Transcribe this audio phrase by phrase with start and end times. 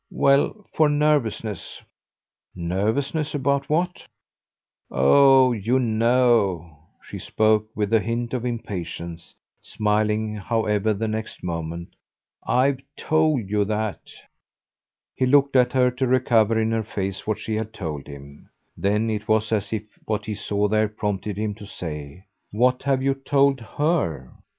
[0.09, 1.79] "Well for nervousness."
[2.55, 4.07] "Nervousness about what?"
[4.89, 11.89] "Oh you know!" She spoke with a hint of impatience, smiling however the next moment.
[12.43, 14.09] "I've told you that."
[15.13, 19.07] He looked at her to recover in her face what she had told him; then
[19.11, 23.13] it was as if what he saw there prompted him to say: "What have you
[23.13, 24.31] told HER?"